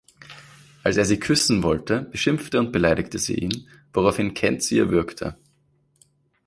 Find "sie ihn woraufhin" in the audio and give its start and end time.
3.19-4.33